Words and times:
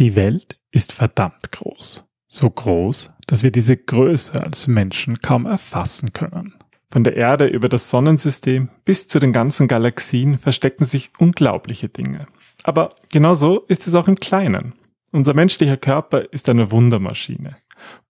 Die 0.00 0.16
Welt 0.16 0.58
ist 0.70 0.94
verdammt 0.94 1.52
groß. 1.52 2.06
So 2.26 2.48
groß, 2.48 3.12
dass 3.26 3.42
wir 3.42 3.50
diese 3.50 3.76
Größe 3.76 4.32
als 4.42 4.66
Menschen 4.66 5.20
kaum 5.20 5.44
erfassen 5.44 6.14
können. 6.14 6.54
Von 6.90 7.04
der 7.04 7.16
Erde 7.16 7.46
über 7.46 7.68
das 7.68 7.90
Sonnensystem 7.90 8.70
bis 8.86 9.08
zu 9.08 9.18
den 9.18 9.34
ganzen 9.34 9.68
Galaxien 9.68 10.38
verstecken 10.38 10.86
sich 10.86 11.12
unglaubliche 11.18 11.90
Dinge. 11.90 12.28
Aber 12.62 12.94
genauso 13.12 13.60
ist 13.66 13.86
es 13.86 13.94
auch 13.94 14.08
im 14.08 14.14
Kleinen. 14.14 14.72
Unser 15.12 15.34
menschlicher 15.34 15.76
Körper 15.76 16.32
ist 16.32 16.48
eine 16.48 16.72
Wundermaschine. 16.72 17.56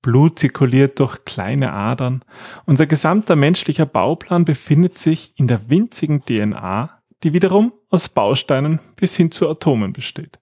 Blut 0.00 0.38
zirkuliert 0.38 1.00
durch 1.00 1.24
kleine 1.24 1.72
Adern. 1.72 2.24
Unser 2.66 2.86
gesamter 2.86 3.34
menschlicher 3.34 3.86
Bauplan 3.86 4.44
befindet 4.44 4.96
sich 4.96 5.32
in 5.34 5.48
der 5.48 5.68
winzigen 5.68 6.24
DNA, 6.24 7.02
die 7.24 7.32
wiederum 7.32 7.72
aus 7.88 8.08
Bausteinen 8.08 8.78
bis 8.94 9.16
hin 9.16 9.32
zu 9.32 9.50
Atomen 9.50 9.92
besteht. 9.92 10.39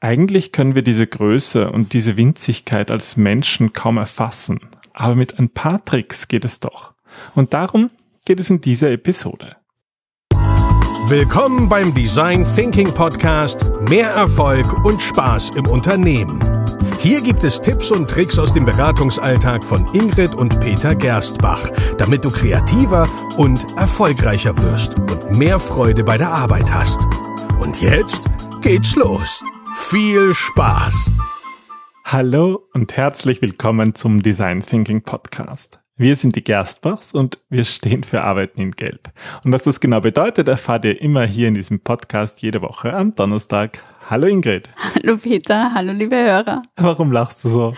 Eigentlich 0.00 0.52
können 0.52 0.74
wir 0.74 0.82
diese 0.82 1.06
Größe 1.06 1.70
und 1.70 1.92
diese 1.92 2.16
Winzigkeit 2.16 2.90
als 2.90 3.16
Menschen 3.16 3.72
kaum 3.72 3.96
erfassen, 3.96 4.60
aber 4.92 5.14
mit 5.14 5.38
ein 5.38 5.48
paar 5.48 5.84
Tricks 5.84 6.28
geht 6.28 6.44
es 6.44 6.60
doch. 6.60 6.94
Und 7.34 7.54
darum 7.54 7.90
geht 8.24 8.40
es 8.40 8.50
in 8.50 8.60
dieser 8.60 8.90
Episode. 8.90 9.56
Willkommen 11.06 11.68
beim 11.68 11.94
Design 11.94 12.46
Thinking 12.54 12.92
Podcast 12.92 13.58
Mehr 13.88 14.10
Erfolg 14.10 14.84
und 14.84 15.02
Spaß 15.02 15.50
im 15.50 15.66
Unternehmen. 15.66 16.40
Hier 16.98 17.20
gibt 17.20 17.44
es 17.44 17.60
Tipps 17.60 17.90
und 17.90 18.08
Tricks 18.08 18.38
aus 18.38 18.52
dem 18.52 18.64
Beratungsalltag 18.64 19.62
von 19.62 19.86
Ingrid 19.94 20.34
und 20.34 20.58
Peter 20.60 20.94
Gerstbach, 20.94 21.70
damit 21.98 22.24
du 22.24 22.30
kreativer 22.30 23.06
und 23.36 23.76
erfolgreicher 23.76 24.56
wirst 24.62 24.98
und 24.98 25.36
mehr 25.36 25.60
Freude 25.60 26.02
bei 26.04 26.16
der 26.16 26.30
Arbeit 26.30 26.72
hast. 26.72 27.00
Und 27.60 27.80
jetzt 27.82 28.22
geht's 28.62 28.96
los. 28.96 29.42
Viel 29.74 30.34
Spaß! 30.34 31.10
Hallo 32.04 32.68
und 32.74 32.96
herzlich 32.96 33.42
willkommen 33.42 33.94
zum 33.94 34.22
Design 34.22 34.60
Thinking 34.60 35.02
Podcast. 35.02 35.80
Wir 35.96 36.14
sind 36.14 36.36
die 36.36 36.44
Gerstbachs 36.44 37.12
und 37.12 37.44
wir 37.50 37.64
stehen 37.64 38.04
für 38.04 38.22
Arbeiten 38.22 38.60
in 38.60 38.70
Gelb. 38.70 39.10
Und 39.44 39.52
was 39.52 39.62
das 39.64 39.80
genau 39.80 40.00
bedeutet, 40.00 40.48
erfahrt 40.48 40.84
ihr 40.84 41.00
immer 41.00 41.24
hier 41.24 41.48
in 41.48 41.54
diesem 41.54 41.80
Podcast 41.80 42.42
jede 42.42 42.62
Woche 42.62 42.94
am 42.94 43.14
Donnerstag. 43.14 43.82
Hallo 44.08 44.28
Ingrid. 44.28 44.70
Hallo 44.76 45.16
Peter, 45.16 45.74
hallo 45.74 45.92
liebe 45.92 46.16
Hörer. 46.16 46.62
Warum 46.76 47.10
lachst 47.10 47.44
du 47.44 47.48
so? 47.48 47.74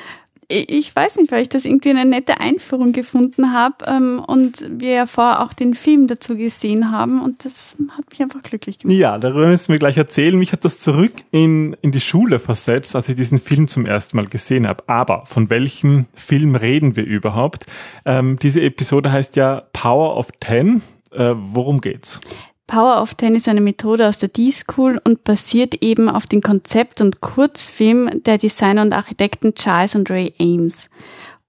Ich 0.49 0.95
weiß 0.95 1.17
nicht, 1.17 1.33
weil 1.33 1.43
ich 1.43 1.49
das 1.49 1.65
irgendwie 1.65 1.91
eine 1.91 2.05
nette 2.05 2.41
Einführung 2.41 2.93
gefunden 2.93 3.53
habe 3.53 3.85
ähm, 3.87 4.23
und 4.25 4.65
wir 4.69 4.91
ja 4.91 5.07
vorher 5.07 5.43
auch 5.43 5.53
den 5.53 5.75
Film 5.75 6.07
dazu 6.07 6.37
gesehen 6.37 6.93
haben 6.93 7.21
und 7.21 7.45
das 7.45 7.77
hat 7.97 8.09
mich 8.11 8.23
einfach 8.23 8.43
glücklich 8.43 8.79
gemacht. 8.79 8.97
Ja, 8.97 9.19
darüber 9.19 9.49
müssen 9.49 9.73
wir 9.73 9.79
gleich 9.79 9.97
erzählen. 9.97 10.37
Mich 10.39 10.53
hat 10.53 10.65
das 10.65 10.79
zurück 10.79 11.13
in, 11.33 11.77
in 11.83 11.91
die 11.91 12.01
Schule 12.01 12.39
versetzt, 12.39 12.95
als 12.95 13.09
ich 13.09 13.17
diesen 13.17 13.41
Film 13.41 13.67
zum 13.67 13.87
ersten 13.87 14.17
Mal 14.17 14.27
gesehen 14.27 14.69
habe. 14.69 14.85
Aber 14.87 15.27
von 15.27 15.51
welchem 15.51 16.07
Film 16.15 16.55
reden 16.55 16.95
wir 16.95 17.05
überhaupt? 17.05 17.67
Ähm, 18.05 18.39
diese 18.41 18.61
Episode 18.61 19.11
heißt 19.11 19.37
ja 19.37 19.63
Power 19.73 20.17
of 20.17 20.29
Ten. 20.39 20.83
Äh, 21.11 21.35
worum 21.37 21.81
geht's? 21.81 22.21
Power 22.67 23.01
of 23.01 23.15
Ten 23.15 23.35
ist 23.37 23.49
eine 23.49 23.61
Methode 23.61 24.09
aus 24.09 24.19
der 24.19 24.29
D-School 24.29 25.01
und 25.05 25.25
basiert 25.25 25.83
eben 25.83 26.09
auf 26.09 26.27
dem 26.27 26.43
Konzept 26.43 27.01
und 27.01 27.21
Kurzfilm 27.21 28.23
der 28.25 28.39
Designer 28.39 28.83
und 28.83 28.93
Architekten 28.93 29.55
Charles 29.55 29.95
und 29.95 30.11
Ray 30.11 30.35
Ames. 30.41 30.91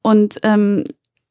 Und 0.03 0.39
ähm, 0.43 0.83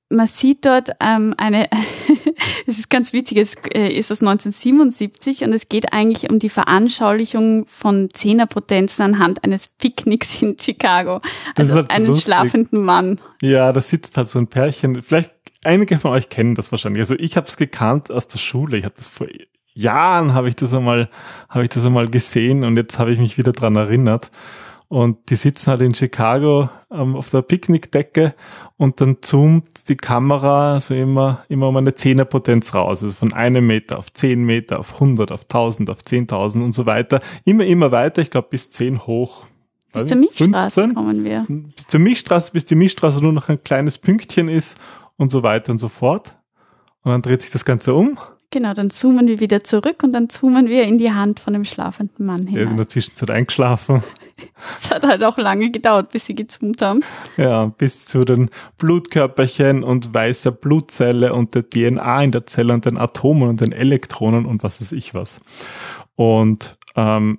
man 0.09 0.27
sieht 0.27 0.65
dort 0.65 0.91
ähm, 1.01 1.35
eine, 1.37 1.69
es 2.67 2.79
ist 2.79 2.91
ganz 2.91 3.13
witzig, 3.13 3.39
es 3.39 3.55
äh, 3.75 3.89
ist 3.89 4.13
aus 4.13 4.21
1977 4.21 5.45
und 5.45 5.53
es 5.53 5.69
geht 5.69 5.93
eigentlich 5.93 6.31
um 6.31 6.39
die 6.39 6.49
Veranschaulichung 6.49 7.67
von 7.67 8.09
Zehnerpotenzen 8.13 9.05
anhand 9.05 9.45
eines 9.45 9.69
Picknicks 9.69 10.43
in 10.43 10.57
Chicago. 10.59 11.21
Also 11.57 11.75
halt 11.75 11.91
einen 11.91 12.07
lustig. 12.07 12.25
schlafenden 12.25 12.83
Mann. 12.83 13.21
Ja, 13.43 13.73
da 13.73 13.81
sitzt 13.81 14.17
halt 14.17 14.29
so 14.29 14.39
ein 14.39 14.47
Pärchen. 14.47 15.03
Vielleicht 15.03 15.33
einige 15.65 15.99
von 15.99 16.13
euch 16.13 16.29
kennen 16.29 16.55
das 16.55 16.71
wahrscheinlich. 16.71 17.01
Also 17.01 17.15
ich 17.17 17.37
habe 17.37 17.49
es 17.49 17.57
gekannt 17.57 18.11
aus 18.11 18.29
der 18.29 18.39
Schule. 18.39 18.79
Ich 18.79 18.85
habe 18.85 18.95
das 18.97 19.09
vor 19.09 19.27
Jahren 19.77 20.35
habe 20.35 20.49
ich 20.49 20.57
das 20.57 20.73
einmal, 20.73 21.09
habe 21.49 21.65
ich 21.65 21.69
das 21.69 21.85
einmal 21.85 22.09
gesehen 22.09 22.65
und 22.65 22.77
jetzt 22.77 22.99
habe 22.99 23.13
ich 23.13 23.19
mich 23.19 23.37
wieder 23.37 23.53
dran 23.53 23.77
erinnert. 23.77 24.31
Und 24.89 25.31
die 25.31 25.35
sitzen 25.35 25.71
halt 25.71 25.83
in 25.83 25.95
Chicago 25.95 26.69
ähm, 26.93 27.17
auf 27.17 27.29
der 27.31 27.43
Picknickdecke 27.43 28.35
und 28.77 29.01
dann 29.01 29.19
zoomt 29.21 29.89
die 29.89 29.97
Kamera 29.97 30.79
so 30.79 30.95
immer, 30.95 31.45
immer 31.49 31.69
um 31.69 31.77
eine 31.77 31.95
Zehnerpotenz 31.95 32.73
raus. 32.73 33.03
Also 33.03 33.15
von 33.15 33.35
einem 33.35 33.67
Meter 33.67 33.99
auf 33.99 34.13
zehn 34.13 34.45
Meter, 34.45 34.79
auf 34.79 34.95
100, 34.95 35.33
auf 35.33 35.43
1000, 35.43 35.91
auf 35.91 35.99
10.000 35.99 36.63
und 36.63 36.73
so 36.73 36.87
weiter. 36.87 37.21
Immer, 37.45 37.65
immer 37.65 37.91
weiter. 37.91 38.23
Ich 38.23 38.31
glaube 38.31 38.49
bis 38.51 38.71
zehn 38.71 39.07
hoch. 39.07 39.47
Bis 39.93 40.07
zur 40.07 40.19
Milchstraße 40.19 40.83
15. 40.83 40.95
kommen 40.95 41.25
wir. 41.25 41.47
Bis 41.49 41.87
zur 41.89 42.01
Milchstraße, 42.01 42.53
bis 42.53 42.65
die 42.65 42.77
Milchstraße 42.77 43.21
nur 43.21 43.33
noch 43.33 43.49
ein 43.49 43.63
kleines 43.63 43.99
Pünktchen 43.99 44.49
ist 44.49 44.79
und 45.17 45.33
so 45.33 45.43
weiter 45.43 45.73
und 45.73 45.79
so 45.79 45.89
fort. 45.89 46.37
Und 47.03 47.11
dann 47.11 47.23
dreht 47.23 47.43
sich 47.43 47.51
das 47.51 47.65
Ganze 47.65 47.93
um 47.93 48.17
Genau, 48.51 48.75
dann 48.75 48.91
zoomen 48.91 49.27
wir 49.27 49.41
wieder 49.41 49.65
zurück 49.65 50.03
und 50.03 50.13
dann 50.13 50.29
zoomen 50.29 50.69
wir 50.69 50.85
in 50.85 50.99
die 50.99 51.13
Hand 51.13 51.41
von 51.41 51.53
dem 51.53 51.65
schlafenden 51.65 52.27
Mann 52.27 52.47
hinein. 52.47 52.55
Der 52.55 52.65
ist 52.65 52.71
in 52.71 52.77
der 52.77 52.89
Zwischenzeit 52.89 53.31
eingeschlafen. 53.31 54.03
Es 54.79 54.91
hat 54.91 55.03
halt 55.03 55.25
auch 55.25 55.39
lange 55.39 55.71
gedauert, 55.71 56.11
bis 56.11 56.27
sie 56.27 56.35
gezoomt 56.35 56.83
haben. 56.83 57.01
Ja, 57.39 57.67
bis 57.67 58.05
zu 58.05 58.23
den 58.23 58.51
Blutkörperchen 58.77 59.83
und 59.83 60.13
weißer 60.13 60.53
Blutzelle 60.53 61.33
und 61.33 61.55
der 61.55 61.69
DNA 61.71 62.23
in 62.23 62.33
der 62.33 62.45
Zelle 62.45 62.75
und 62.75 62.85
den 62.85 62.99
Atomen 62.99 63.49
und 63.49 63.63
den 63.63 63.73
Elektronen 63.73 64.45
und 64.45 64.63
was 64.63 64.83
weiß 64.83 64.93
ich 64.93 65.15
was. 65.15 65.41
Und 66.17 66.77
ähm, 66.97 67.39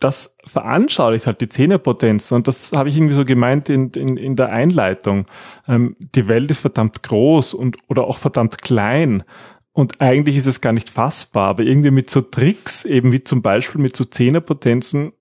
das 0.00 0.36
veranschaulicht 0.44 1.26
halt 1.26 1.40
die 1.40 1.48
Zehnerpotenz 1.48 2.30
und 2.30 2.46
das 2.46 2.72
habe 2.72 2.90
ich 2.90 2.96
irgendwie 2.96 3.14
so 3.14 3.24
gemeint 3.24 3.70
in, 3.70 3.90
in, 3.90 4.18
in 4.18 4.36
der 4.36 4.50
Einleitung. 4.50 5.26
Ähm, 5.66 5.96
die 6.14 6.28
Welt 6.28 6.50
ist 6.50 6.60
verdammt 6.60 7.02
groß 7.02 7.54
und 7.54 7.78
oder 7.88 8.04
auch 8.04 8.18
verdammt 8.18 8.60
klein 8.60 9.22
und 9.74 10.00
eigentlich 10.00 10.36
ist 10.36 10.46
es 10.46 10.60
gar 10.60 10.72
nicht 10.72 10.88
fassbar, 10.88 11.48
aber 11.48 11.64
irgendwie 11.64 11.90
mit 11.90 12.08
so 12.08 12.20
Tricks, 12.20 12.84
eben 12.84 13.10
wie 13.12 13.24
zum 13.24 13.42
Beispiel 13.42 13.80
mit 13.80 13.96
so 13.96 14.04
Zehnerpotenzen, 14.04 15.12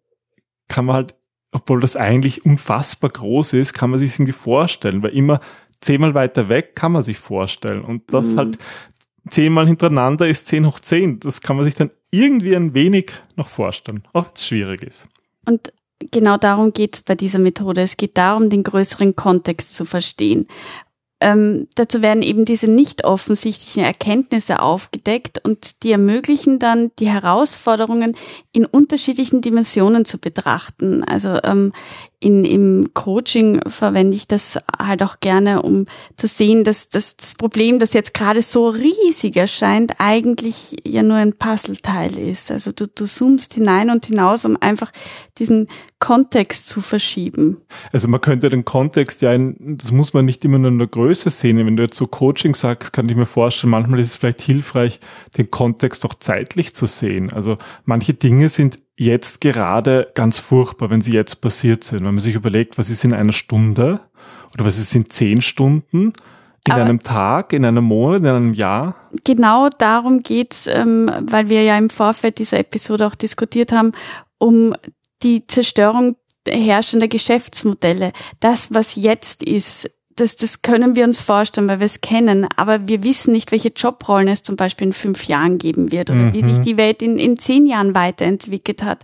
kann 0.68 0.86
man 0.86 0.96
halt, 0.96 1.16
obwohl 1.52 1.82
das 1.82 1.96
eigentlich 1.96 2.46
unfassbar 2.46 3.10
groß 3.10 3.54
ist, 3.54 3.74
kann 3.74 3.90
man 3.90 3.98
sich 3.98 4.14
irgendwie 4.14 4.32
vorstellen, 4.32 5.02
weil 5.02 5.12
immer 5.14 5.40
zehnmal 5.82 6.14
weiter 6.14 6.50
weg 6.50 6.76
kann 6.76 6.92
man 6.92 7.02
sich 7.02 7.18
vorstellen. 7.18 7.84
Und 7.84 8.14
das 8.14 8.28
mhm. 8.28 8.38
halt 8.38 8.58
zehnmal 9.28 9.66
hintereinander 9.66 10.28
ist 10.28 10.46
zehn 10.46 10.68
hoch 10.68 10.80
zehn. 10.80 11.20
Das 11.20 11.42
kann 11.42 11.56
man 11.56 11.66
sich 11.66 11.74
dann 11.74 11.90
irgendwie 12.12 12.56
ein 12.56 12.76
wenig 12.76 13.12
noch 13.36 13.48
vorstellen, 13.48 14.04
auch 14.14 14.26
wenn 14.26 14.34
es 14.36 14.48
schwierig 14.48 14.84
ist. 14.84 15.08
Und 15.48 15.74
genau 16.12 16.38
darum 16.38 16.74
geht 16.74 16.96
es 16.96 17.02
bei 17.02 17.16
dieser 17.16 17.40
Methode. 17.40 17.82
Es 17.82 17.98
geht 17.98 18.18
darum, 18.18 18.52
den 18.52 18.64
größeren 18.64 19.16
Kontext 19.16 19.76
zu 19.76 19.86
verstehen. 19.86 20.48
Ähm, 21.24 21.68
dazu 21.76 22.02
werden 22.02 22.22
eben 22.22 22.44
diese 22.44 22.70
nicht 22.70 23.06
offensichtlichen 23.06 23.86
Erkenntnisse 23.86 24.62
aufgedeckt 24.62 25.40
und 25.42 25.82
die 25.84 25.94
ermöglichen 25.94 26.60
dann, 26.60 26.92
die 27.00 27.08
Herausforderungen 27.08 28.18
in 28.52 28.66
unterschiedlichen 28.66 29.40
Dimensionen 29.40 30.04
zu 30.04 30.18
betrachten. 30.18 31.02
Also 31.06 31.40
ähm, 31.46 31.72
in, 32.24 32.46
im 32.46 32.94
Coaching 32.94 33.60
verwende 33.68 34.16
ich 34.16 34.28
das 34.28 34.58
halt 34.80 35.04
auch 35.04 35.20
gerne, 35.20 35.62
um 35.62 35.88
zu 36.16 36.28
sehen, 36.28 36.64
dass, 36.64 36.88
dass 36.88 37.18
das 37.18 37.36
Problem, 37.36 37.80
das 37.80 37.92
jetzt 37.92 38.14
gerade 38.14 38.42
so 38.42 38.70
riesig 38.70 39.36
erscheint, 39.36 39.96
eigentlich 39.98 40.78
ja 40.88 41.04
nur 41.04 41.18
ein 41.18 41.34
Puzzleteil 41.34 42.18
ist. 42.18 42.50
Also 42.50 42.72
du, 42.72 42.88
du 42.88 43.06
zoomst 43.06 43.54
hinein 43.56 43.90
und 43.90 44.06
hinaus, 44.06 44.46
um 44.46 44.58
einfach 44.62 44.92
diesen 45.38 45.68
Kontext 46.00 46.68
zu 46.68 46.80
verschieben. 46.80 47.58
Also 47.92 48.08
man 48.08 48.22
könnte 48.22 48.50
den 48.50 48.64
Kontext 48.64 49.22
ja, 49.22 49.34
in, 49.34 49.78
das 49.78 49.92
muss 49.92 50.14
man 50.14 50.24
nicht 50.24 50.46
immer 50.46 50.60
nur 50.60 50.72
in 50.72 50.78
der 50.78 50.88
Größe 50.88 51.30
sehen. 51.30 51.58
Wenn 51.58 51.76
du 51.76 51.84
jetzt 51.84 51.98
so 51.98 52.08
Coaching 52.08 52.56
sagst, 52.56 52.94
kann 52.94 53.10
ich 53.10 53.18
mir 53.18 53.26
vorstellen, 53.26 53.72
manchmal 53.72 54.00
ist 54.00 54.08
es 54.08 54.16
vielleicht 54.16 54.42
hilfreich, 54.42 55.02
den 55.38 55.50
Kontext 55.50 56.06
auch 56.06 56.14
zeitlich 56.14 56.74
zu 56.74 56.86
sehen. 56.86 57.34
Also 57.34 57.58
manche 57.84 58.14
Dinge 58.14 58.48
sind 58.48 58.80
jetzt 58.96 59.42
gerade 59.42 60.12
ganz 60.14 60.40
furchtbar, 60.40 60.90
wenn 60.90 61.02
sie 61.02 61.14
jetzt 61.14 61.42
passiert 61.42 61.84
sind. 61.84 62.00
Wenn 62.00 62.14
man 62.14 62.20
sich 62.20 62.36
überlegt, 62.36 62.78
was 62.78 62.90
ist 62.90 63.04
in 63.04 63.14
einer 63.14 63.34
Stunde 63.34 64.02
oder 64.54 64.66
was 64.66 64.78
ist 64.78 64.94
in 64.96 65.10
zehn 65.10 65.42
Stunden, 65.42 66.14
in 66.66 66.74
Aber 66.74 66.84
einem 66.84 67.00
Tag, 67.00 67.54
in 67.54 67.66
einem 67.66 67.84
Monat, 67.84 68.22
in 68.22 68.28
einem 68.28 68.54
Jahr? 68.54 68.96
Genau 69.26 69.70
darum 69.70 70.24
geht's, 70.24 70.68
ähm, 70.68 71.12
weil 71.22 71.50
wir 71.50 71.64
ja 71.64 71.78
im 71.78 71.90
Vorfeld 71.90 72.38
dieser 72.40 72.60
Episode 72.60 73.08
auch 73.08 73.16
diskutiert 73.16 73.72
haben, 73.72 73.92
um 74.38 74.74
die 75.24 75.46
Zerstörung 75.48 76.16
herrschender 76.48 77.08
Geschäftsmodelle. 77.08 78.12
Das, 78.40 78.74
was 78.74 78.96
jetzt 78.96 79.44
ist, 79.44 79.90
das, 80.16 80.36
das 80.36 80.62
können 80.62 80.96
wir 80.96 81.04
uns 81.04 81.20
vorstellen, 81.20 81.68
weil 81.68 81.80
wir 81.80 81.86
es 81.86 82.02
kennen, 82.02 82.48
aber 82.56 82.88
wir 82.88 83.04
wissen 83.04 83.32
nicht, 83.32 83.52
welche 83.52 83.72
Jobrollen 83.76 84.28
es 84.28 84.44
zum 84.44 84.56
Beispiel 84.56 84.88
in 84.88 84.94
fünf 84.94 85.28
Jahren 85.28 85.58
geben 85.58 85.92
wird 85.92 86.10
oder 86.10 86.20
mhm. 86.20 86.34
wie 86.34 86.44
sich 86.44 86.58
mhm. 86.60 86.64
die 86.64 86.78
Welt 86.78 87.02
in, 87.02 87.18
in 87.18 87.38
zehn 87.38 87.66
Jahren 87.66 87.96
weiterentwickelt 87.96 88.84
hat. 88.84 89.04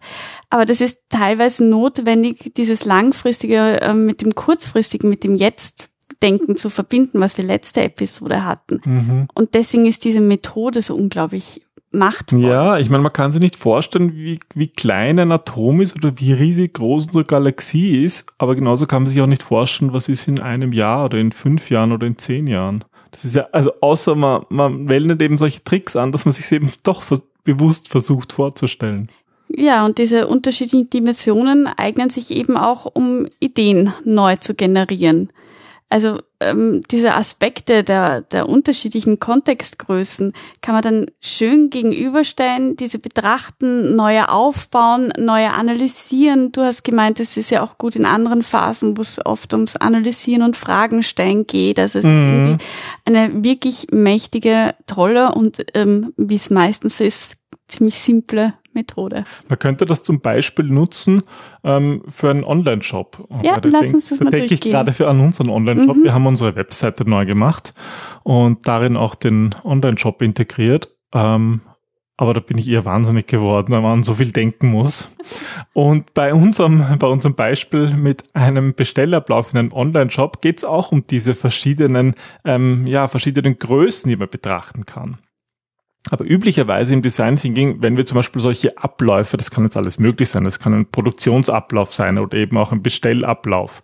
Aber 0.50 0.66
das 0.66 0.82
ist 0.82 1.00
teilweise 1.10 1.66
notwendig, 1.66 2.54
dieses 2.58 2.86
langfristige 2.86 3.82
äh, 3.82 3.94
mit 3.94 4.22
dem 4.22 4.36
kurzfristigen, 4.36 5.10
mit 5.10 5.24
dem 5.24 5.36
Jetzt-Denken 5.36 6.58
zu 6.58 6.70
verbinden, 6.70 7.20
was 7.20 7.38
wir 7.38 7.46
letzte 7.46 7.82
Episode 7.82 8.46
hatten. 8.46 8.82
Mhm. 8.86 9.28
Und 9.34 9.54
deswegen 9.54 9.86
ist 9.86 10.06
diese 10.06 10.22
Methode 10.22 10.82
so 10.82 10.96
unglaublich 10.96 11.62
machtvoll. 11.92 12.42
Ja, 12.44 12.78
ich 12.78 12.90
meine, 12.90 13.04
man 13.04 13.14
kann 13.14 13.32
sich 13.32 13.42
nicht 13.42 13.56
vorstellen, 13.56 14.16
wie, 14.16 14.40
wie 14.54 14.68
klein 14.68 15.20
ein 15.20 15.32
Atom 15.32 15.82
ist 15.82 15.96
oder 15.96 16.14
wie 16.18 16.34
riesig 16.34 16.74
groß 16.76 17.08
unsere 17.08 17.26
Galaxie 17.26 18.04
ist, 18.04 18.34
aber 18.38 18.56
genauso 18.56 18.86
kann 18.86 19.04
man 19.04 19.12
sich 19.12 19.22
auch 19.22 19.28
nicht 19.28 19.44
vorstellen, 19.44 19.94
was 19.94 20.10
ist 20.10 20.28
in 20.28 20.40
einem 20.40 20.72
Jahr 20.72 21.06
oder 21.06 21.18
in 21.18 21.32
fünf 21.32 21.70
Jahren 21.70 21.92
oder 21.92 22.06
in 22.06 22.18
zehn 22.18 22.48
Jahren. 22.48 22.84
Das 23.12 23.26
ist 23.26 23.36
ja, 23.36 23.48
also 23.52 23.72
außer 23.82 24.16
man, 24.16 24.46
man 24.50 24.88
wendet 24.88 25.22
eben 25.22 25.38
solche 25.38 25.64
Tricks 25.64 25.96
an, 25.96 26.12
dass 26.12 26.26
man 26.26 26.34
sich 26.34 26.52
eben 26.52 26.72
doch 26.84 27.02
vers 27.02 27.24
bewusst 27.44 27.88
versucht 27.88 28.34
vorzustellen. 28.34 29.10
Ja, 29.48 29.84
und 29.86 29.98
diese 29.98 30.28
unterschiedlichen 30.28 30.90
Dimensionen 30.90 31.68
eignen 31.68 32.12
sich 32.12 32.30
eben 32.30 32.56
auch, 32.58 32.86
um 32.86 33.28
Ideen 33.40 33.92
neu 34.04 34.36
zu 34.36 34.54
generieren. 34.54 35.32
Also 35.90 36.20
ähm, 36.42 36.82
diese 36.90 37.16
Aspekte 37.16 37.84
der, 37.84 38.22
der 38.22 38.48
unterschiedlichen 38.48 39.20
Kontextgrößen 39.20 40.34
kann 40.62 40.74
man 40.74 40.82
dann 40.82 41.06
schön 41.20 41.70
gegenüberstellen, 41.70 42.76
diese 42.78 43.00
betrachten, 43.00 43.96
neue 43.96 44.30
aufbauen, 44.30 45.12
neue 45.18 45.52
analysieren. 45.52 46.52
Du 46.52 46.62
hast 46.62 46.84
gemeint, 46.84 47.20
es 47.20 47.36
ist 47.38 47.50
ja 47.50 47.62
auch 47.62 47.78
gut 47.78 47.96
in 47.96 48.06
anderen 48.06 48.44
Phasen, 48.44 48.98
wo 48.98 49.02
es 49.02 49.24
oft 49.26 49.54
ums 49.54 49.76
Analysieren 49.76 50.44
und 50.44 50.56
Fragen 50.56 51.04
stellen 51.04 51.46
geht. 51.46 51.80
Also 51.80 52.00
es 52.00 52.06
mhm. 52.06 52.18
ist 52.18 52.24
irgendwie 52.24 52.66
eine 53.06 53.44
wirklich 53.44 53.88
mächtige, 53.92 54.76
tolle 54.88 55.34
und 55.34 55.66
ähm, 55.74 56.14
wie 56.18 56.36
es 56.36 56.50
meistens 56.50 57.02
ist, 57.02 57.38
ziemlich 57.68 58.00
simple 58.00 58.54
Methode. 58.74 59.26
Man 59.48 59.60
könnte 59.60 59.86
das 59.86 60.04
zum 60.04 60.22
Beispiel 60.22 60.66
nutzen 60.66 61.24
ähm, 61.64 62.04
für 62.08 62.30
einen 62.30 62.44
Online-Shop. 62.44 63.28
Ja, 63.44 63.60
lass 63.64 63.94
uns 63.94 64.10
das 64.10 64.20
mal 64.20 64.32
denke 64.32 64.54
ich 64.54 64.62
gerade 64.62 64.94
für 64.94 65.08
an 65.08 65.20
unseren 65.20 65.50
Online-Shop. 65.50 65.98
Mhm. 65.98 66.04
Wir 66.04 66.14
haben 66.14 66.28
unsere 66.30 66.56
Webseite 66.56 67.08
neu 67.10 67.26
gemacht 67.26 67.74
und 68.24 68.68
darin 68.68 68.96
auch 68.96 69.16
den 69.16 69.54
Online-Shop 69.64 70.22
integriert. 70.22 70.96
Ähm, 71.14 71.62
aber 72.20 72.34
da 72.34 72.42
bin 72.42 72.58
ich 72.58 72.68
eher 72.68 72.84
wahnsinnig 72.84 73.28
geworden, 73.28 73.74
weil 73.74 73.82
man 73.82 74.04
so 74.04 74.16
viel 74.16 74.34
denken 74.34 74.68
muss. 74.68 75.08
Und 75.72 76.14
bei 76.14 76.34
unserem, 76.34 76.84
bei 77.00 77.08
unserem 77.08 77.36
Beispiel 77.36 77.96
mit 77.96 78.36
einem 78.36 78.74
Bestellablauf 78.74 79.54
in 79.54 79.60
einem 79.60 79.72
Online-Shop 79.72 80.42
geht 80.42 80.58
es 80.58 80.64
auch 80.66 80.92
um 80.92 81.06
diese 81.06 81.34
verschiedenen, 81.34 82.16
ähm, 82.44 82.86
ja, 82.86 83.08
verschiedenen 83.08 83.58
Größen, 83.58 84.10
die 84.10 84.18
man 84.18 84.30
betrachten 84.30 84.86
kann. 84.86 85.20
Aber 86.12 86.26
üblicherweise 86.30 86.94
im 86.94 87.02
Design 87.02 87.38
Thinking, 87.38 87.82
wenn 87.82 87.96
wir 87.96 88.06
zum 88.06 88.18
Beispiel 88.18 88.42
solche 88.42 88.78
Abläufe, 88.78 89.38
das 89.38 89.50
kann 89.52 89.64
jetzt 89.64 89.78
alles 89.78 89.98
möglich 89.98 90.30
sein, 90.30 90.44
das 90.44 90.60
kann 90.60 90.74
ein 90.74 90.92
Produktionsablauf 90.92 91.94
sein 91.94 92.18
oder 92.18 92.38
eben 92.38 92.58
auch 92.58 92.74
ein 92.74 92.84
Bestellablauf, 92.84 93.82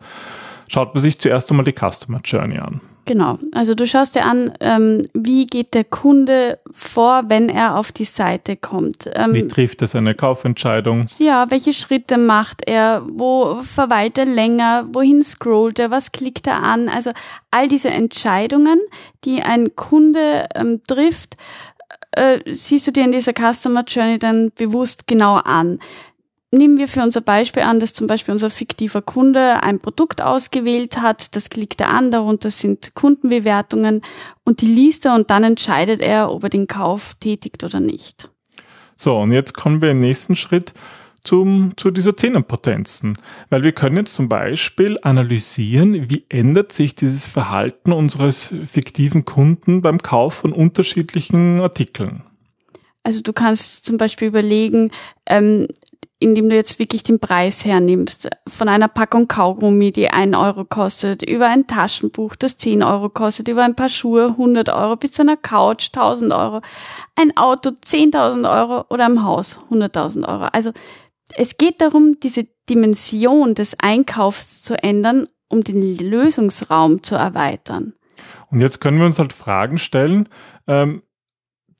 schaut 0.67 0.93
man 0.93 1.01
sich 1.01 1.19
zuerst 1.19 1.49
einmal 1.51 1.65
die 1.65 1.73
Customer 1.73 2.19
Journey 2.23 2.59
an. 2.59 2.81
Genau, 3.05 3.37
also 3.51 3.75
du 3.75 3.85
schaust 3.85 4.15
dir 4.15 4.25
an, 4.25 4.51
ähm, 4.59 4.99
wie 5.13 5.45
geht 5.45 5.75
der 5.75 5.83
Kunde 5.83 6.57
vor, 6.71 7.21
wenn 7.27 7.49
er 7.49 7.77
auf 7.77 7.91
die 7.91 8.05
Seite 8.05 8.57
kommt. 8.57 9.09
Ähm, 9.13 9.33
wie 9.35 9.47
trifft 9.47 9.83
er 9.83 9.87
seine 9.87 10.15
Kaufentscheidung? 10.15 11.05
Ja, 11.19 11.51
welche 11.51 11.71
Schritte 11.71 12.17
macht 12.17 12.67
er? 12.67 13.03
Wo 13.07 13.61
verweilt 13.61 14.17
er 14.17 14.25
länger? 14.25 14.87
Wohin 14.91 15.23
scrollt 15.23 15.77
er? 15.77 15.91
Was 15.91 16.11
klickt 16.11 16.47
er 16.47 16.63
an? 16.63 16.89
Also 16.89 17.11
all 17.51 17.67
diese 17.67 17.91
Entscheidungen, 17.91 18.79
die 19.23 19.43
ein 19.43 19.75
Kunde 19.75 20.47
ähm, 20.55 20.81
trifft, 20.87 21.37
äh, 22.11 22.39
siehst 22.51 22.87
du 22.87 22.91
dir 22.91 23.03
in 23.03 23.11
dieser 23.11 23.33
Customer 23.33 23.83
Journey 23.85 24.17
dann 24.17 24.51
bewusst 24.55 25.05
genau 25.05 25.35
an. 25.35 25.77
Nehmen 26.55 26.77
wir 26.77 26.87
für 26.87 27.01
unser 27.01 27.19
Beispiel 27.19 27.63
an, 27.63 27.81
dass 27.81 27.93
zum 27.93 28.07
Beispiel 28.07 28.31
unser 28.31 28.49
fiktiver 28.49 29.01
Kunde 29.01 29.61
ein 29.61 29.79
Produkt 29.79 30.21
ausgewählt 30.21 31.01
hat, 31.01 31.35
das 31.35 31.49
klickt 31.49 31.81
er 31.81 31.89
an, 31.89 32.11
darunter 32.11 32.49
sind 32.49 32.95
Kundenbewertungen 32.95 33.99
und 34.45 34.61
die 34.61 34.67
liest 34.67 35.05
er 35.05 35.15
und 35.15 35.29
dann 35.29 35.43
entscheidet 35.43 35.99
er, 35.99 36.31
ob 36.31 36.43
er 36.43 36.49
den 36.49 36.67
Kauf 36.67 37.15
tätigt 37.19 37.65
oder 37.65 37.81
nicht. 37.81 38.29
So, 38.95 39.17
und 39.17 39.33
jetzt 39.33 39.53
kommen 39.53 39.81
wir 39.81 39.91
im 39.91 39.99
nächsten 39.99 40.37
Schritt 40.37 40.73
zum, 41.25 41.73
zu 41.75 41.91
dieser 41.91 42.15
Zehnerpotenzen. 42.15 43.17
Weil 43.49 43.63
wir 43.63 43.73
können 43.73 43.97
jetzt 43.97 44.13
zum 44.13 44.29
Beispiel 44.29 44.97
analysieren, 45.01 46.09
wie 46.09 46.23
ändert 46.29 46.71
sich 46.71 46.95
dieses 46.95 47.27
Verhalten 47.27 47.91
unseres 47.91 48.53
fiktiven 48.65 49.25
Kunden 49.25 49.81
beim 49.81 50.01
Kauf 50.01 50.35
von 50.35 50.53
unterschiedlichen 50.53 51.59
Artikeln. 51.59 52.23
Also 53.05 53.21
du 53.21 53.33
kannst 53.33 53.85
zum 53.85 53.97
Beispiel 53.97 54.27
überlegen, 54.27 54.89
ähm, 55.27 55.67
indem 56.19 56.49
du 56.49 56.55
jetzt 56.55 56.79
wirklich 56.79 57.03
den 57.03 57.19
Preis 57.19 57.65
hernimmst, 57.65 58.29
von 58.47 58.69
einer 58.69 58.87
Packung 58.87 59.27
Kaugummi, 59.27 59.91
die 59.91 60.09
ein 60.09 60.35
Euro 60.35 60.65
kostet, 60.65 61.21
über 61.21 61.47
ein 61.47 61.67
Taschenbuch, 61.67 62.35
das 62.35 62.57
zehn 62.57 62.83
Euro 62.83 63.09
kostet, 63.09 63.47
über 63.47 63.63
ein 63.63 63.75
paar 63.75 63.89
Schuhe 63.89 64.27
100 64.27 64.69
Euro, 64.69 64.95
bis 64.95 65.13
zu 65.13 65.21
einer 65.21 65.37
Couch 65.37 65.89
1000 65.93 66.33
Euro, 66.33 66.61
ein 67.15 67.35
Auto 67.37 67.69
10.000 67.69 68.49
Euro 68.49 68.85
oder 68.89 69.05
ein 69.05 69.23
Haus 69.23 69.59
100.000 69.69 70.27
Euro. 70.27 70.47
Also 70.51 70.71
es 71.35 71.57
geht 71.57 71.81
darum, 71.81 72.19
diese 72.21 72.47
Dimension 72.69 73.55
des 73.55 73.75
Einkaufs 73.79 74.63
zu 74.63 74.81
ändern, 74.81 75.27
um 75.49 75.63
den 75.63 75.97
Lösungsraum 75.97 77.03
zu 77.03 77.15
erweitern. 77.15 77.93
Und 78.51 78.61
jetzt 78.61 78.79
können 78.79 78.99
wir 78.99 79.05
uns 79.05 79.19
halt 79.19 79.33
Fragen 79.33 79.77
stellen, 79.77 80.29
ähm, 80.67 81.01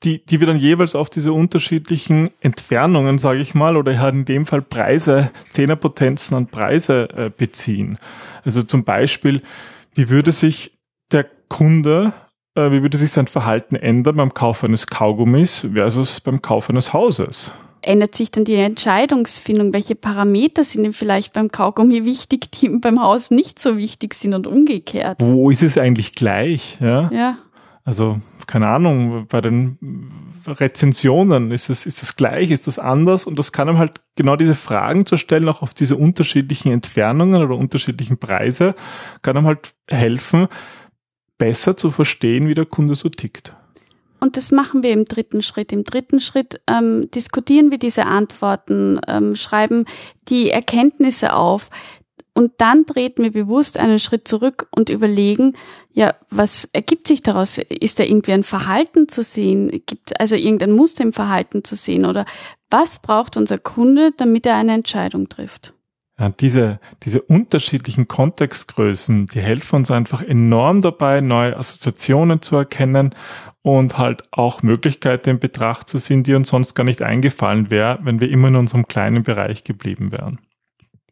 die, 0.04 0.24
die 0.24 0.40
wir 0.40 0.46
dann 0.46 0.58
jeweils 0.58 0.94
auf 0.94 1.10
diese 1.10 1.32
unterschiedlichen 1.32 2.28
Entfernungen, 2.40 3.18
sage 3.18 3.40
ich 3.40 3.54
mal, 3.54 3.76
oder 3.76 3.98
halt 3.98 4.14
in 4.14 4.24
dem 4.24 4.46
Fall 4.46 4.62
Preise, 4.62 5.30
Zehnerpotenzen 5.48 6.36
an 6.36 6.46
Preise 6.48 7.08
äh, 7.16 7.30
beziehen. 7.34 7.98
Also 8.44 8.62
zum 8.62 8.84
Beispiel, 8.84 9.42
wie 9.94 10.08
würde 10.10 10.32
sich 10.32 10.72
der 11.10 11.26
Kunde, 11.48 12.12
äh, 12.54 12.70
wie 12.70 12.82
würde 12.82 12.98
sich 12.98 13.10
sein 13.10 13.26
Verhalten 13.26 13.74
ändern 13.74 14.16
beim 14.16 14.34
Kauf 14.34 14.64
eines 14.64 14.86
Kaugummis 14.86 15.66
versus 15.74 16.20
beim 16.20 16.42
Kauf 16.42 16.68
eines 16.68 16.92
Hauses? 16.92 17.52
ändert 17.86 18.14
sich 18.14 18.30
dann 18.30 18.44
die 18.44 18.56
Entscheidungsfindung? 18.56 19.72
Welche 19.72 19.94
Parameter 19.94 20.64
sind 20.64 20.82
denn 20.82 20.92
vielleicht 20.92 21.32
beim 21.32 21.50
Kaugummi 21.50 22.04
wichtig, 22.04 22.50
die 22.50 22.68
beim 22.68 23.00
Haus 23.00 23.30
nicht 23.30 23.58
so 23.58 23.76
wichtig 23.76 24.14
sind 24.14 24.34
und 24.34 24.46
umgekehrt? 24.46 25.18
Wo 25.20 25.50
ist 25.50 25.62
es 25.62 25.78
eigentlich 25.78 26.14
gleich? 26.14 26.78
Ja. 26.80 27.10
ja. 27.12 27.38
Also, 27.86 28.20
keine 28.48 28.66
Ahnung, 28.66 29.28
bei 29.28 29.40
den 29.40 29.78
Rezensionen 30.44 31.52
ist 31.52 31.70
es, 31.70 31.86
ist 31.86 32.02
es 32.02 32.16
gleich, 32.16 32.50
ist 32.50 32.66
das 32.66 32.80
anders? 32.80 33.26
Und 33.26 33.38
das 33.38 33.52
kann 33.52 33.68
einem 33.68 33.78
halt 33.78 34.00
genau 34.16 34.34
diese 34.34 34.56
Fragen 34.56 35.06
zu 35.06 35.16
stellen, 35.16 35.48
auch 35.48 35.62
auf 35.62 35.72
diese 35.72 35.96
unterschiedlichen 35.96 36.72
Entfernungen 36.72 37.40
oder 37.40 37.54
unterschiedlichen 37.54 38.18
Preise, 38.18 38.74
kann 39.22 39.36
einem 39.36 39.46
halt 39.46 39.72
helfen, 39.88 40.48
besser 41.38 41.76
zu 41.76 41.92
verstehen, 41.92 42.48
wie 42.48 42.54
der 42.54 42.66
Kunde 42.66 42.96
so 42.96 43.08
tickt. 43.08 43.54
Und 44.18 44.36
das 44.36 44.50
machen 44.50 44.82
wir 44.82 44.92
im 44.92 45.04
dritten 45.04 45.40
Schritt. 45.40 45.70
Im 45.70 45.84
dritten 45.84 46.18
Schritt 46.18 46.60
ähm, 46.66 47.08
diskutieren 47.12 47.70
wir 47.70 47.78
diese 47.78 48.06
Antworten, 48.06 48.98
ähm, 49.06 49.36
schreiben 49.36 49.84
die 50.26 50.50
Erkenntnisse 50.50 51.34
auf. 51.34 51.70
Und 52.36 52.52
dann 52.58 52.84
treten 52.84 53.22
wir 53.22 53.32
bewusst 53.32 53.78
einen 53.78 53.98
Schritt 53.98 54.28
zurück 54.28 54.68
und 54.70 54.90
überlegen, 54.90 55.54
ja, 55.94 56.14
was 56.28 56.68
ergibt 56.74 57.08
sich 57.08 57.22
daraus? 57.22 57.56
Ist 57.56 57.98
da 57.98 58.04
irgendwie 58.04 58.32
ein 58.32 58.44
Verhalten 58.44 59.08
zu 59.08 59.22
sehen? 59.22 59.70
Gibt 59.86 60.20
also 60.20 60.34
irgendein 60.34 60.72
Muster 60.72 61.02
im 61.02 61.14
Verhalten 61.14 61.64
zu 61.64 61.76
sehen? 61.76 62.04
Oder 62.04 62.26
was 62.68 62.98
braucht 62.98 63.38
unser 63.38 63.56
Kunde, 63.56 64.10
damit 64.14 64.44
er 64.44 64.56
eine 64.56 64.74
Entscheidung 64.74 65.30
trifft? 65.30 65.72
Ja, 66.20 66.28
diese, 66.28 66.78
diese 67.04 67.22
unterschiedlichen 67.22 68.06
Kontextgrößen, 68.06 69.26
die 69.28 69.40
helfen 69.40 69.76
uns 69.76 69.90
einfach 69.90 70.20
enorm 70.20 70.82
dabei, 70.82 71.22
neue 71.22 71.56
Assoziationen 71.56 72.42
zu 72.42 72.56
erkennen 72.56 73.14
und 73.62 73.96
halt 73.96 74.24
auch 74.30 74.62
Möglichkeiten 74.62 75.30
in 75.30 75.38
Betracht 75.38 75.88
zu 75.88 75.96
ziehen, 75.98 76.22
die 76.22 76.34
uns 76.34 76.50
sonst 76.50 76.74
gar 76.74 76.84
nicht 76.84 77.00
eingefallen 77.00 77.70
wäre, 77.70 77.98
wenn 78.02 78.20
wir 78.20 78.28
immer 78.28 78.48
in 78.48 78.56
unserem 78.56 78.86
kleinen 78.88 79.22
Bereich 79.22 79.64
geblieben 79.64 80.12
wären. 80.12 80.38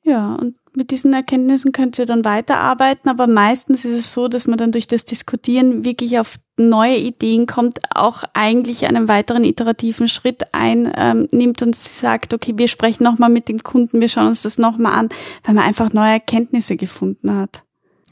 Ja, 0.07 0.35
und 0.35 0.59
mit 0.77 0.91
diesen 0.91 1.15
Erkenntnissen 1.15 1.73
könnt 1.73 1.99
ihr 1.99 2.05
dann 2.05 2.27
weiterarbeiten, 2.27 3.09
aber 3.09 3.27
meistens 3.27 3.87
ist 3.87 3.99
es 3.99 4.13
so, 4.13 4.29
dass 4.29 4.47
man 4.47 4.59
dann 4.59 4.71
durch 4.71 4.87
das 4.87 5.07
Diskutieren 5.07 5.87
wirklich 5.87 6.19
auf 6.19 6.37
neue 6.59 6.99
Ideen 6.99 7.47
kommt, 7.47 7.79
auch 7.95 8.23
eigentlich 8.35 8.87
einen 8.87 9.09
weiteren 9.09 9.45
iterativen 9.45 10.07
Schritt 10.09 10.43
einnimmt 10.53 11.33
ähm, 11.33 11.67
und 11.67 11.75
sagt, 11.75 12.35
okay, 12.35 12.53
wir 12.57 12.69
sprechen 12.69 13.03
nochmal 13.03 13.31
mit 13.31 13.49
dem 13.49 13.63
Kunden, 13.63 14.03
wir 14.03 14.11
schauen 14.11 14.29
uns 14.29 14.43
das 14.43 14.59
nochmal 14.59 14.93
an, 14.93 15.09
weil 15.43 15.55
man 15.55 15.65
einfach 15.65 15.95
neue 15.95 16.13
Erkenntnisse 16.13 16.77
gefunden 16.77 17.35
hat. 17.35 17.64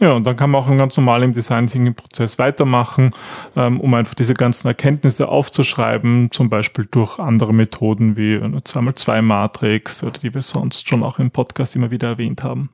Ja, 0.02 0.14
und 0.14 0.26
dann 0.26 0.34
kann 0.34 0.50
man 0.50 0.60
auch 0.60 0.76
ganz 0.76 0.96
normal 0.96 1.22
im 1.22 1.32
Design 1.32 1.68
Thinking 1.68 1.94
Prozess 1.94 2.36
weitermachen, 2.36 3.10
ähm, 3.54 3.78
um 3.78 3.94
einfach 3.94 4.14
diese 4.14 4.34
ganzen 4.34 4.66
Erkenntnisse 4.66 5.28
aufzuschreiben, 5.28 6.32
zum 6.32 6.50
Beispiel 6.50 6.88
durch 6.90 7.20
andere 7.20 7.54
Methoden 7.54 8.16
wie 8.16 8.34
eine 8.34 8.58
2x2 8.58 9.22
Matrix 9.22 10.02
oder 10.02 10.18
die 10.18 10.34
wir 10.34 10.42
sonst 10.42 10.88
schon 10.88 11.04
auch 11.04 11.20
im 11.20 11.30
Podcast 11.30 11.76
immer 11.76 11.92
wieder 11.92 12.08
erwähnt 12.08 12.42
haben. 12.42 12.70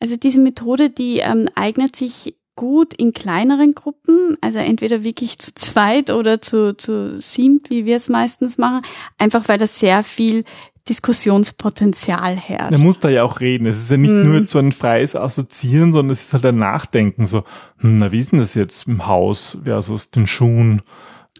Also 0.00 0.16
diese 0.16 0.40
Methode, 0.40 0.88
die 0.88 1.18
ähm, 1.18 1.50
eignet 1.54 1.96
sich 1.96 2.34
gut 2.56 2.94
in 2.94 3.12
kleineren 3.12 3.74
Gruppen, 3.74 4.38
also 4.40 4.58
entweder 4.58 5.04
wirklich 5.04 5.38
zu 5.38 5.54
zweit 5.54 6.08
oder 6.08 6.40
zu, 6.40 6.74
zu 6.74 7.18
siebt, 7.20 7.68
wie 7.68 7.84
wir 7.84 7.96
es 7.96 8.08
meistens 8.08 8.56
machen, 8.56 8.80
einfach 9.18 9.48
weil 9.48 9.58
das 9.58 9.78
sehr 9.78 10.02
viel 10.02 10.44
Diskussionspotenzial 10.88 12.36
herrscht. 12.36 12.72
Man 12.72 12.82
muss 12.82 12.98
da 12.98 13.08
ja 13.08 13.22
auch 13.22 13.40
reden. 13.40 13.66
Es 13.66 13.78
ist 13.78 13.90
ja 13.90 13.96
nicht 13.96 14.10
mm. 14.10 14.28
nur 14.28 14.46
so 14.46 14.58
ein 14.58 14.72
freies 14.72 15.16
Assoziieren, 15.16 15.92
sondern 15.92 16.12
es 16.12 16.24
ist 16.24 16.34
halt 16.34 16.46
ein 16.46 16.58
Nachdenken. 16.58 17.26
So, 17.26 17.44
hm, 17.78 17.96
na, 17.96 18.12
wie 18.12 18.18
ist 18.18 18.32
denn 18.32 18.38
das 18.38 18.54
jetzt 18.54 18.86
im 18.86 19.06
Haus 19.06 19.58
versus 19.64 20.10
den 20.10 20.26
Schuhen? 20.26 20.82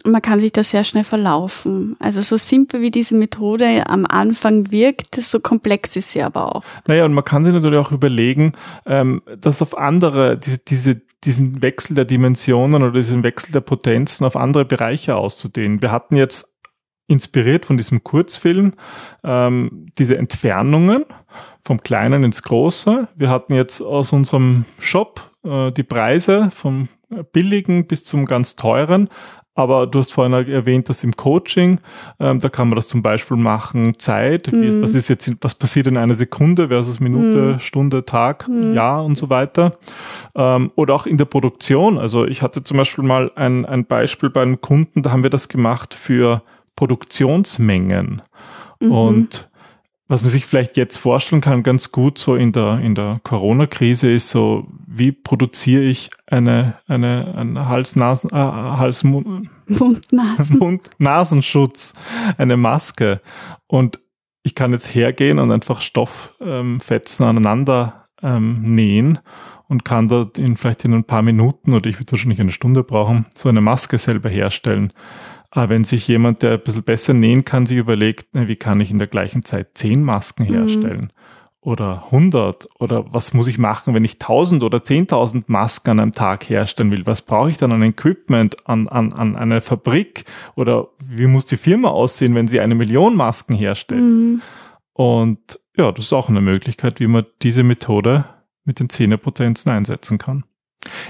man 0.05 0.21
kann 0.21 0.39
sich 0.39 0.51
da 0.51 0.63
sehr 0.63 0.83
schnell 0.83 1.03
verlaufen. 1.03 1.95
Also 1.99 2.21
so 2.21 2.37
simpel 2.37 2.81
wie 2.81 2.91
diese 2.91 3.15
Methode 3.15 3.87
am 3.87 4.05
Anfang 4.05 4.71
wirkt, 4.71 5.15
so 5.15 5.39
komplex 5.39 5.95
ist 5.95 6.11
sie 6.11 6.21
aber 6.21 6.55
auch. 6.55 6.63
Naja, 6.87 7.05
und 7.05 7.13
man 7.13 7.23
kann 7.23 7.43
sich 7.43 7.53
natürlich 7.53 7.79
auch 7.79 7.91
überlegen, 7.91 8.53
ähm, 8.85 9.21
dass 9.39 9.61
auf 9.61 9.77
andere, 9.77 10.37
diese, 10.37 10.59
diese, 10.59 11.01
diesen 11.23 11.61
Wechsel 11.61 11.95
der 11.95 12.05
Dimensionen 12.05 12.83
oder 12.83 12.91
diesen 12.91 13.23
Wechsel 13.23 13.51
der 13.51 13.61
Potenzen 13.61 14.25
auf 14.25 14.35
andere 14.35 14.65
Bereiche 14.65 15.15
auszudehnen. 15.15 15.81
Wir 15.81 15.91
hatten 15.91 16.15
jetzt 16.15 16.54
inspiriert 17.07 17.65
von 17.65 17.77
diesem 17.77 18.03
Kurzfilm 18.03 18.73
ähm, 19.23 19.87
diese 19.97 20.17
Entfernungen 20.17 21.05
vom 21.63 21.81
Kleinen 21.81 22.23
ins 22.23 22.41
Große. 22.43 23.07
Wir 23.15 23.29
hatten 23.29 23.53
jetzt 23.53 23.81
aus 23.81 24.13
unserem 24.13 24.65
Shop 24.79 25.31
äh, 25.43 25.71
die 25.71 25.83
Preise 25.83 26.49
vom 26.51 26.89
billigen 27.31 27.87
bis 27.87 28.03
zum 28.03 28.25
ganz 28.25 28.55
teuren. 28.55 29.09
Aber 29.57 29.87
du 29.87 29.99
hast 29.99 30.11
vorhin 30.11 30.33
erwähnt, 30.33 30.89
dass 30.89 31.05
im 31.05 31.15
Coaching, 31.15 31.79
ähm, 32.19 32.39
da 32.39 32.49
kann 32.49 32.67
man 32.67 32.75
das 32.75 32.89
zum 32.89 33.01
Beispiel 33.01 33.37
machen, 33.37 33.97
Zeit, 33.97 34.51
mhm. 34.51 34.61
wie, 34.61 34.81
was 34.81 34.93
ist 34.93 35.07
jetzt, 35.07 35.33
was 35.39 35.55
passiert 35.55 35.87
in 35.87 35.95
einer 35.95 36.13
Sekunde 36.13 36.67
versus 36.67 36.99
Minute, 36.99 37.53
mhm. 37.53 37.59
Stunde, 37.59 38.03
Tag, 38.03 38.49
mhm. 38.49 38.73
Jahr 38.73 39.05
und 39.05 39.17
so 39.17 39.29
weiter. 39.29 39.77
Ähm, 40.35 40.71
oder 40.75 40.93
auch 40.93 41.05
in 41.05 41.15
der 41.15 41.25
Produktion. 41.25 41.97
Also 41.97 42.25
ich 42.25 42.41
hatte 42.41 42.65
zum 42.65 42.75
Beispiel 42.75 43.05
mal 43.05 43.31
ein, 43.35 43.65
ein 43.65 43.85
Beispiel 43.85 44.29
bei 44.29 44.41
einem 44.41 44.59
Kunden, 44.59 45.03
da 45.03 45.11
haben 45.11 45.23
wir 45.23 45.29
das 45.29 45.47
gemacht 45.47 45.93
für 45.93 46.41
Produktionsmengen. 46.75 48.21
Mhm. 48.79 48.91
Und 48.91 49.49
was 50.07 50.21
man 50.21 50.29
sich 50.29 50.45
vielleicht 50.45 50.77
jetzt 50.77 50.97
vorstellen 50.97 51.41
kann, 51.41 51.63
ganz 51.63 51.91
gut 51.91 52.19
so 52.19 52.35
in 52.35 52.51
der, 52.51 52.79
in 52.79 52.93
der 52.93 53.19
Corona-Krise 53.23 54.11
ist 54.11 54.29
so, 54.29 54.67
wie 54.85 55.11
produziere 55.11 55.83
ich 55.83 56.11
eine, 56.27 56.75
eine, 56.87 57.33
eine 57.35 57.67
Hals-Nasen, 57.67 58.29
äh, 58.29 58.35
Hals, 58.35 59.03
Mund, 59.03 59.49
Nasen. 60.11 60.59
Mund, 60.59 60.89
Nasenschutz, 60.99 61.93
eine 62.37 62.55
Maske. 62.55 63.21
Und 63.65 63.99
ich 64.43 64.53
kann 64.53 64.73
jetzt 64.73 64.93
hergehen 64.93 65.39
und 65.39 65.51
einfach 65.51 65.81
Stofffetzen 65.81 67.25
ähm, 67.25 67.29
aneinander 67.29 68.05
ähm, 68.21 68.75
nähen 68.75 69.17
und 69.67 69.85
kann 69.85 70.07
dort 70.07 70.37
in 70.37 70.55
vielleicht 70.55 70.85
in 70.85 70.93
ein 70.93 71.03
paar 71.03 71.23
Minuten 71.23 71.73
oder 71.73 71.89
ich 71.89 71.99
würde 71.99 72.11
wahrscheinlich 72.11 72.39
eine 72.39 72.51
Stunde 72.51 72.83
brauchen, 72.83 73.25
so 73.35 73.49
eine 73.49 73.61
Maske 73.61 73.97
selber 73.97 74.29
herstellen. 74.29 74.93
Aber 75.55 75.69
wenn 75.69 75.85
sich 75.85 76.05
jemand, 76.09 76.41
der 76.41 76.53
ein 76.53 76.61
bisschen 76.61 76.83
besser 76.83 77.13
nähen 77.13 77.45
kann, 77.45 77.65
sich 77.65 77.77
überlegt, 77.77 78.27
wie 78.33 78.57
kann 78.57 78.81
ich 78.81 78.91
in 78.91 78.97
der 78.97 79.07
gleichen 79.07 79.41
Zeit 79.43 79.69
zehn 79.75 80.03
Masken 80.03 80.43
mhm. 80.43 80.53
herstellen? 80.53 81.01
Mhm. 81.01 81.09
Oder 81.61 82.03
100? 82.07 82.67
Oder 82.77 83.05
was 83.13 83.33
muss 83.33 83.47
ich 83.47 83.57
machen, 83.57 83.93
wenn 83.93 84.03
ich 84.03 84.15
1000 84.15 84.63
oder 84.63 84.79
10.000 84.79 85.45
Masken 85.47 85.91
an 85.91 85.99
einem 86.01 86.11
Tag 86.11 86.43
herstellen 86.49 86.91
will? 86.91 87.07
Was 87.07 87.21
brauche 87.21 87.49
ich 87.49 87.57
dann 87.57 87.71
an 87.71 87.81
Equipment, 87.83 88.67
an, 88.67 88.89
an, 88.89 89.13
an 89.13 89.37
eine 89.37 89.61
Fabrik? 89.61 90.25
Oder 90.55 90.89
wie 90.99 91.25
muss 91.25 91.45
die 91.45 91.57
Firma 91.57 91.87
aussehen, 91.87 92.35
wenn 92.35 92.49
sie 92.49 92.59
eine 92.59 92.75
Million 92.75 93.15
Masken 93.15 93.55
herstellt? 93.55 94.01
Mhm. 94.01 94.41
Und 94.91 95.59
ja, 95.77 95.89
das 95.93 96.05
ist 96.05 96.13
auch 96.13 96.27
eine 96.27 96.41
Möglichkeit, 96.41 96.99
wie 96.99 97.07
man 97.07 97.25
diese 97.41 97.63
Methode 97.63 98.25
mit 98.65 98.81
den 98.81 98.89
Zehnerpotenzen 98.89 99.71
einsetzen 99.71 100.17
kann. 100.17 100.43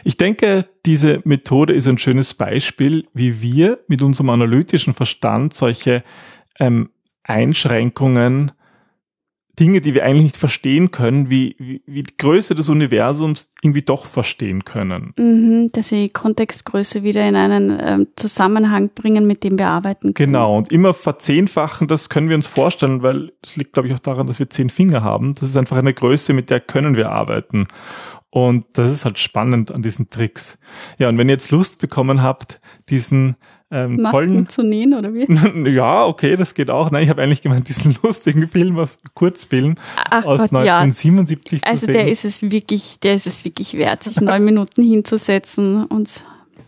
Ich 0.03 0.17
denke, 0.17 0.65
diese 0.85 1.21
Methode 1.23 1.73
ist 1.73 1.87
ein 1.87 1.97
schönes 1.97 2.33
Beispiel, 2.33 3.07
wie 3.13 3.41
wir 3.41 3.79
mit 3.87 4.01
unserem 4.01 4.29
analytischen 4.29 4.93
Verstand 4.93 5.53
solche 5.53 6.03
ähm, 6.59 6.89
Einschränkungen, 7.23 8.51
Dinge, 9.59 9.79
die 9.79 9.93
wir 9.93 10.03
eigentlich 10.03 10.23
nicht 10.23 10.37
verstehen 10.37 10.91
können, 10.91 11.29
wie, 11.29 11.55
wie, 11.59 11.81
wie 11.85 12.03
die 12.03 12.17
Größe 12.17 12.55
des 12.55 12.67
Universums 12.67 13.51
irgendwie 13.61 13.83
doch 13.83 14.05
verstehen 14.05 14.65
können. 14.65 15.13
Mhm, 15.17 15.69
dass 15.71 15.89
sie 15.89 16.09
Kontextgröße 16.09 17.03
wieder 17.03 17.27
in 17.27 17.35
einen 17.35 17.77
ähm, 17.81 18.07
Zusammenhang 18.15 18.89
bringen, 18.93 19.25
mit 19.25 19.43
dem 19.43 19.57
wir 19.57 19.67
arbeiten 19.67 20.13
können. 20.13 20.33
Genau, 20.33 20.57
und 20.57 20.71
immer 20.71 20.93
verzehnfachen, 20.93 21.87
das 21.87 22.09
können 22.09 22.27
wir 22.27 22.35
uns 22.35 22.47
vorstellen, 22.47 23.01
weil 23.01 23.31
es 23.43 23.55
liegt, 23.55 23.73
glaube 23.73 23.87
ich, 23.87 23.93
auch 23.93 23.99
daran, 23.99 24.27
dass 24.27 24.39
wir 24.39 24.49
zehn 24.49 24.69
Finger 24.69 25.03
haben. 25.03 25.33
Das 25.35 25.43
ist 25.43 25.57
einfach 25.57 25.77
eine 25.77 25.93
Größe, 25.93 26.33
mit 26.33 26.49
der 26.49 26.59
können 26.59 26.97
wir 26.97 27.11
arbeiten. 27.11 27.65
Und 28.35 28.65
das 28.73 28.91
ist 28.91 29.05
halt 29.05 29.17
spannend 29.17 29.71
an 29.71 29.81
diesen 29.81 30.09
Tricks. 30.09 30.57
Ja, 30.97 31.07
und 31.07 31.17
wenn 31.17 31.29
ihr 31.29 31.35
jetzt 31.35 31.51
Lust 31.51 31.79
bekommen 31.79 32.21
habt, 32.21 32.59
diesen 32.89 33.37
ähm, 33.71 34.01
Masken 34.01 34.11
tollen 34.11 34.49
zu 34.49 34.61
nähen 34.61 34.93
oder 34.93 35.13
wie? 35.13 35.25
ja, 35.73 36.05
okay, 36.05 36.35
das 36.35 36.53
geht 36.53 36.69
auch. 36.69 36.91
Nein, 36.91 37.03
ich 37.03 37.09
habe 37.09 37.21
eigentlich 37.21 37.41
gemeint, 37.41 37.69
diesen 37.69 37.95
lustigen 38.03 38.49
Film, 38.49 38.77
aus 38.77 38.99
Kurzfilm 39.13 39.75
Ach 40.09 40.25
aus 40.25 40.41
Gott, 40.41 40.51
1977 40.51 41.61
ja. 41.63 41.71
Also 41.71 41.87
der 41.87 42.09
ist 42.09 42.25
es 42.25 42.41
wirklich, 42.41 42.99
der 42.99 43.15
ist 43.15 43.25
es 43.25 43.45
wirklich 43.45 43.75
wert, 43.75 44.03
sich 44.03 44.19
neun 44.19 44.43
Minuten 44.43 44.83
hinzusetzen 44.83 45.85
und 45.85 46.09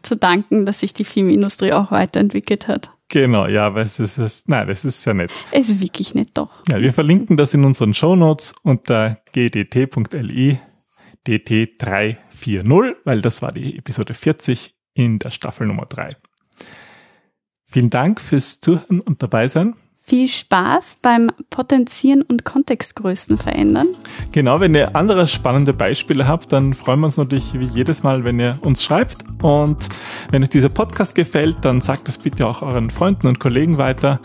zu 0.04 0.16
danken, 0.16 0.66
dass 0.66 0.80
sich 0.80 0.94
die 0.94 1.04
Filmindustrie 1.04 1.74
auch 1.74 1.92
weiterentwickelt 1.92 2.70
hat. 2.70 2.92
Genau, 3.10 3.46
ja, 3.46 3.76
weil 3.76 3.84
es 3.84 4.00
ist, 4.00 4.18
es, 4.20 4.46
nein, 4.48 4.70
das 4.70 4.86
ist 4.86 5.04
ja 5.04 5.14
nett. 5.14 5.32
Es 5.52 5.68
ist 5.68 5.82
wirklich 5.82 6.16
nett, 6.16 6.30
doch. 6.34 6.52
Ja, 6.70 6.80
wir 6.80 6.94
verlinken 6.94 7.36
das 7.36 7.54
in 7.54 7.66
unseren 7.66 7.94
Show 7.94 8.16
Notes 8.16 8.56
unter 8.64 9.18
gdt.li 9.34 10.60
DT340, 11.28 12.96
weil 13.04 13.22
das 13.22 13.42
war 13.42 13.52
die 13.52 13.78
Episode 13.78 14.14
40 14.14 14.76
in 14.94 15.20
der 15.20 15.32
Staffel 15.32 15.68
Nummer 15.68 15.86
3. 15.86 16.16
Vielen 17.66 17.90
Dank 17.90 18.22
fürs 18.22 18.62
Zuhören 18.62 19.02
und 19.02 19.22
dabei 19.22 19.48
sein. 19.48 19.76
Viel 20.02 20.30
Spaß 20.30 21.00
beim 21.02 21.30
Potenzieren 21.50 22.22
und 22.22 22.46
Kontextgrößen 22.46 23.38
verändern. 23.38 23.90
Genau, 24.32 24.62
wenn 24.62 24.74
ihr 24.74 24.96
andere 24.96 25.28
spannende 25.28 25.74
Beispiele 25.74 26.26
habt, 26.26 26.54
dann 26.54 26.74
freuen 26.74 27.02
wir 27.02 27.08
uns 27.08 27.18
natürlich 27.18 27.54
wie 27.54 27.66
jedes 27.66 28.04
Mal, 28.04 28.24
wenn 28.24 28.40
ihr 28.40 28.58
uns 28.62 28.86
schreibt. 28.86 29.18
Und 29.44 29.90
wenn 30.32 30.44
euch 30.44 30.50
dieser 30.50 30.70
Podcast 30.70 31.14
gefällt, 31.14 31.58
dann 31.66 31.82
sagt 31.82 32.08
es 32.08 32.18
bitte 32.18 32.48
auch 32.48 32.62
euren 32.62 32.90
Freunden 32.90 33.28
und 33.28 33.42
Kollegen 33.42 33.78
weiter 33.78 34.22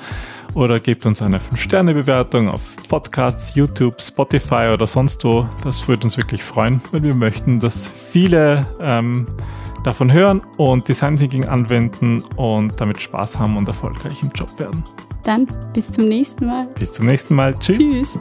oder 0.55 0.81
gebt 0.81 1.07
uns 1.07 1.23
eine 1.23 1.39
5-Sterne-Bewertung 1.39 2.49
auf 2.49 2.77
Podcasts, 2.89 3.55
YouTube, 3.55 4.01
Spotify 4.01 4.71
oder 4.73 4.87
sonst 4.87 5.25
wo. 5.25 5.47
Das 5.63 5.87
würde 5.89 6.05
uns 6.05 6.17
wirklich 6.17 6.43
freuen, 6.43 6.81
weil 6.91 7.03
wir 7.03 7.15
möchten, 7.15 7.59
dass 7.59 7.89
viele 7.89 8.67
ähm, 8.81 9.27
davon 9.85 10.13
hören 10.13 10.43
und 10.59 10.87
Design 10.89 11.17
Thinking 11.17 11.47
anwenden 11.47 12.23
und 12.37 12.81
damit 12.81 13.01
Spaß 13.01 13.39
haben 13.39 13.57
und 13.57 13.67
erfolgreich 13.67 14.23
im 14.23 14.31
Job 14.31 14.59
werden. 14.59 14.85
Dann 15.25 15.47
bis 15.73 15.91
zum 15.91 16.09
nächsten 16.09 16.47
Mal. 16.47 16.67
Bis 16.79 16.93
zum 16.93 17.07
nächsten 17.07 17.35
Mal. 17.35 17.55
Tschüss. 17.59 17.79
Tschüss. 17.79 18.21